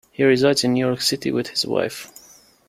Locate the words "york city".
0.87-1.31